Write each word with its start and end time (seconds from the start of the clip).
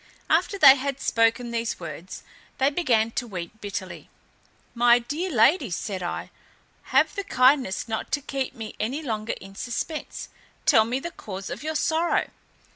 After 0.31 0.57
they 0.57 0.77
had 0.77 0.99
spoken 0.99 1.51
these 1.51 1.79
words, 1.79 2.23
they 2.57 2.71
began 2.71 3.11
to 3.11 3.27
weep 3.27 3.61
bitterly. 3.61 4.09
"My 4.73 4.97
dear 4.97 5.29
ladies," 5.29 5.75
said 5.75 6.01
I, 6.01 6.31
"have 6.85 7.13
the 7.13 7.23
kindness 7.23 7.87
not 7.87 8.11
to 8.13 8.21
keep 8.21 8.55
me 8.55 8.73
any 8.79 9.03
longer 9.03 9.35
in 9.39 9.53
suspense: 9.53 10.29
tell 10.65 10.85
me 10.85 10.99
the 10.99 11.11
cause 11.11 11.51
of 11.51 11.61
your 11.61 11.75
sorrow." 11.75 12.31